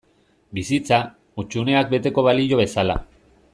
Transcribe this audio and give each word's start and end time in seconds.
Bizitza, 0.57 0.99
hutsuneak 1.43 1.93
beteko 1.93 2.27
balio 2.31 2.63
bezala. 2.65 3.01